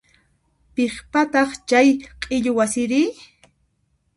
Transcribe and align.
Piqpataq 0.73 1.51
chay 1.69 1.87
q'illu 2.21 2.51
wasiri? 2.57 3.03